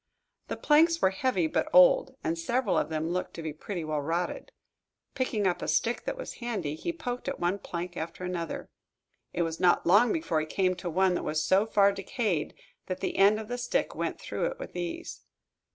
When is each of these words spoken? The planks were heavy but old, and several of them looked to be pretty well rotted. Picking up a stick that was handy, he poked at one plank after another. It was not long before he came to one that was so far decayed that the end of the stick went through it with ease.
The 0.47 0.57
planks 0.57 0.99
were 0.99 1.11
heavy 1.11 1.45
but 1.45 1.69
old, 1.71 2.15
and 2.23 2.35
several 2.35 2.75
of 2.75 2.89
them 2.89 3.09
looked 3.09 3.35
to 3.35 3.43
be 3.43 3.53
pretty 3.53 3.83
well 3.83 4.01
rotted. 4.01 4.51
Picking 5.13 5.45
up 5.45 5.61
a 5.61 5.67
stick 5.67 6.05
that 6.05 6.17
was 6.17 6.33
handy, 6.41 6.73
he 6.73 6.91
poked 6.91 7.27
at 7.27 7.39
one 7.39 7.59
plank 7.59 7.95
after 7.95 8.23
another. 8.23 8.67
It 9.31 9.43
was 9.43 9.59
not 9.59 9.85
long 9.85 10.11
before 10.11 10.39
he 10.39 10.47
came 10.47 10.73
to 10.77 10.89
one 10.89 11.13
that 11.13 11.23
was 11.23 11.45
so 11.45 11.67
far 11.67 11.91
decayed 11.93 12.55
that 12.87 12.99
the 12.99 13.17
end 13.17 13.39
of 13.39 13.47
the 13.47 13.59
stick 13.59 13.93
went 13.93 14.19
through 14.19 14.47
it 14.47 14.57
with 14.57 14.75
ease. 14.75 15.21